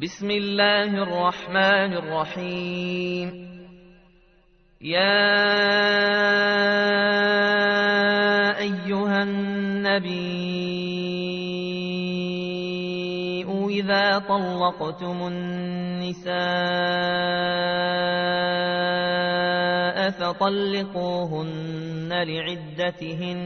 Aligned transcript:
بسم 0.00 0.30
الله 0.30 1.02
الرحمن 1.02 1.92
الرحيم. 1.92 3.28
يا 4.80 5.20
أيها 8.58 9.22
النبي 9.22 10.40
إذا 13.68 14.18
طلقتم 14.18 15.26
النساء 15.28 16.30
فطلقوهن 20.10 22.08
لعدتهن. 22.08 23.40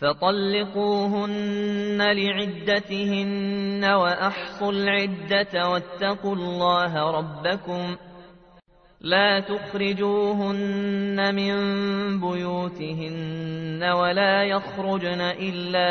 فطلقوهن 0.00 1.98
لعدتهن 2.02 3.84
وأحصوا 3.84 4.72
العدة 4.72 5.68
واتقوا 5.68 6.34
الله 6.34 7.10
ربكم 7.10 7.96
لا 9.00 9.40
تخرجوهن 9.40 11.34
من 11.34 11.54
بيوتهن 12.20 13.82
ولا 13.84 14.44
يخرجن 14.44 15.20
إلا 15.20 15.90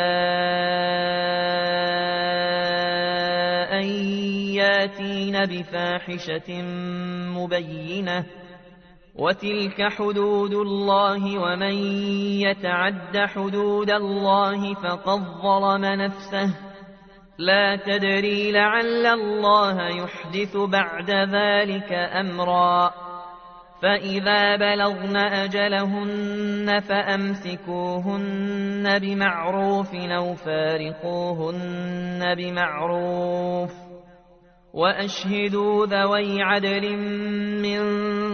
أن 3.78 3.84
ياتين 4.54 5.46
بفاحشة 5.46 6.62
مبينة 7.34 8.26
وتلك 9.14 9.92
حدود 9.92 10.52
الله 10.52 11.38
ومن 11.38 11.74
يتعد 12.40 13.16
حدود 13.16 13.90
الله 13.90 14.74
فقد 14.74 15.20
ظلم 15.42 15.84
نفسه 15.84 16.54
لا 17.38 17.76
تدري 17.76 18.52
لعل 18.52 19.06
الله 19.06 19.88
يحدث 19.88 20.56
بعد 20.56 21.10
ذلك 21.10 21.92
أمرا 21.92 22.94
فإذا 23.82 24.56
بلغن 24.56 25.16
أجلهن 25.16 26.80
فأمسكوهن 26.80 28.98
بمعروف 28.98 29.94
أو 29.94 30.34
فارقوهن 30.34 32.34
بمعروف 32.34 33.72
وأشهدوا 34.74 35.86
ذوي 35.86 36.42
عدل 36.42 36.96
منكم 37.62 38.09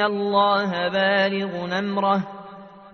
الله 0.00 0.88
بالغ 0.88 1.66
نمره 1.66 2.28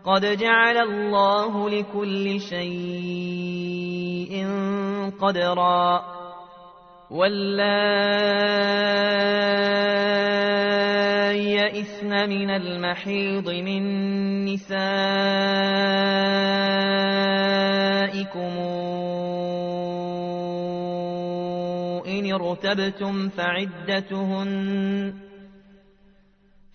قد 0.05 0.39
جعل 0.39 0.77
الله 0.77 1.71
لكل 1.71 2.41
شيء 2.41 4.47
قدرا. 5.21 6.05
واللائي 7.11 7.91
يئسن 11.57 12.29
من 12.29 12.51
المحيض 12.51 13.51
من 13.51 13.83
نسائكم. 14.45 14.81
ارتبتم 22.51 23.29
فعدتهن 23.29 25.30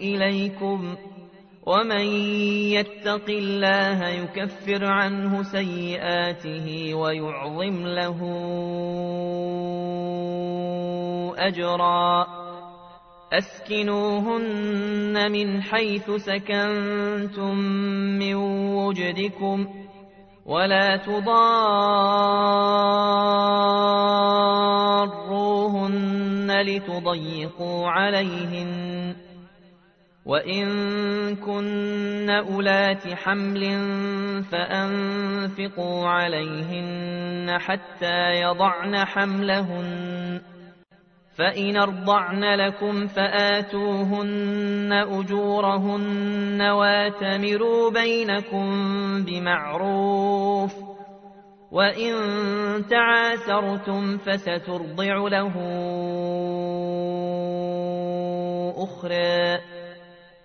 إليكم 0.00 0.96
ومن 1.66 2.06
يتق 2.72 3.24
الله 3.28 4.08
يكفر 4.08 4.84
عنه 4.84 5.42
سيئاته 5.42 6.94
ويعظم 6.94 7.86
له 7.86 8.18
أجرا. 11.38 12.26
أسكنوهن 13.32 15.32
من 15.32 15.62
حيث 15.62 16.10
سكنتم 16.10 17.54
من 18.18 18.34
وجدكم 18.74 19.66
ولا 20.46 20.96
تضاروهن 20.96 21.30
لتضيقوا 26.60 27.88
عليهن. 27.88 29.16
وإن 30.28 30.66
كن 31.36 32.30
أولات 32.30 33.14
حمل 33.14 33.62
فأنفقوا 34.42 36.08
عليهن 36.08 37.58
حتى 37.58 38.40
يضعن 38.40 38.96
حملهن 38.96 40.40
فإن 41.38 41.76
ارضعن 41.76 42.44
لكم 42.44 43.06
فآتوهن 43.06 44.92
أجورهن 44.92 46.62
واتمروا 46.62 47.90
بينكم 47.90 48.68
بمعروف 49.24 50.74
وإن 51.72 52.12
تعاسرتم 52.90 54.18
فسترضع 54.18 55.28
له 55.28 55.54
أخرى 58.76 59.67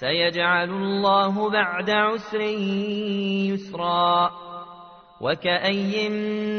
سيجعل 0.00 0.70
الله 0.70 1.50
بعد 1.50 1.90
عسر 1.90 2.40
يسرا. 3.50 4.30
وكأي 5.20 6.08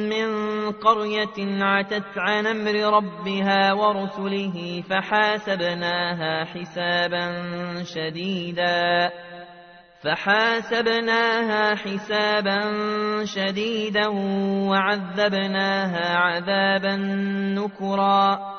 من 0.10 0.30
قرية 0.72 1.64
عتت 1.64 2.18
عن 2.18 2.48
أمر 2.48 2.98
ربها 2.98 3.74
ورسله 3.74 4.84
فحاسبناها 4.90 6.46
حسابا 6.46 7.44
شديدا. 7.84 9.12
فحاسبناها 10.04 11.76
حسابا 11.76 12.60
شديدا 13.26 14.08
وعذبناها 14.68 16.18
عذابا 16.18 16.96
نكرا. 17.56 18.59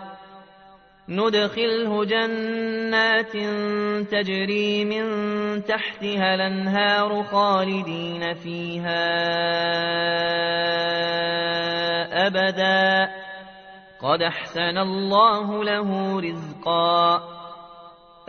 ندخله 1.11 2.05
جنات 2.05 3.31
تجري 4.11 4.85
من 4.85 5.05
تحتها 5.63 6.35
الأنهار 6.35 7.23
خالدين 7.23 8.33
فيها 8.33 9.03
أبدا. 12.27 13.11
قد 14.01 14.21
أحسن 14.21 14.77
الله 14.77 15.63
له 15.63 16.19
رزقا. 16.19 17.21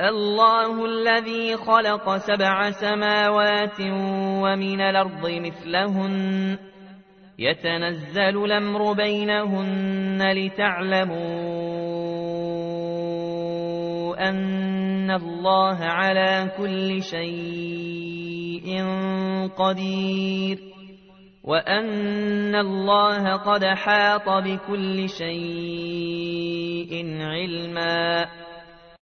الله 0.00 0.84
الذي 0.84 1.56
خلق 1.56 2.16
سبع 2.16 2.70
سماوات 2.70 3.80
ومن 4.42 4.80
الأرض 4.80 5.30
مثلهن. 5.30 6.58
يتنزل 7.38 8.44
الأمر 8.44 8.92
بينهن 8.92 10.32
لتعلموا 10.32 11.81
أن 14.28 15.10
الله 15.10 15.78
على 15.84 16.50
كل 16.58 17.02
شيء 17.02 18.84
قدير 19.58 20.58
وأن 21.44 22.54
الله 22.54 23.36
قد 23.36 23.64
حاط 23.64 24.28
بكل 24.28 25.08
شيء 25.08 26.92
علمًا 27.20 28.26